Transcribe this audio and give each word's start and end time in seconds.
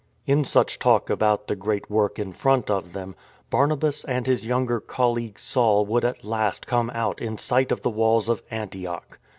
In 0.25 0.43
such 0.43 0.79
talk 0.79 1.11
about 1.11 1.45
the 1.45 1.55
great 1.55 1.87
work 1.91 2.17
in 2.17 2.31
front 2.31 2.71
of 2.71 2.93
them, 2.93 3.13
Barnabas 3.51 4.03
and 4.05 4.25
his 4.25 4.47
younger 4.47 4.79
colleague 4.79 5.37
Saul 5.37 5.85
would 5.85 6.03
at 6.03 6.23
last 6.23 6.65
come 6.65 6.89
out 6.95 7.21
in 7.21 7.37
sight 7.37 7.71
of 7.71 7.83
the 7.83 7.91
walls 7.91 8.27
of 8.27 8.41
Antioch. 8.49 9.19